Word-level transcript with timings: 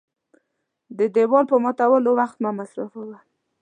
د 0.97 0.99
دېوال 1.15 1.45
په 1.51 1.57
ماتولو 1.63 2.09
وخت 2.19 2.37
مه 2.43 2.51
مصرفوه. 2.59 3.17